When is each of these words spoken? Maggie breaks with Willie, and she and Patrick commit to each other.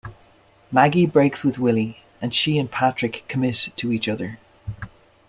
Maggie 0.71 1.05
breaks 1.05 1.43
with 1.43 1.59
Willie, 1.59 2.01
and 2.23 2.33
she 2.33 2.57
and 2.57 2.71
Patrick 2.71 3.23
commit 3.27 3.69
to 3.75 3.91
each 3.93 4.09
other. 4.09 4.39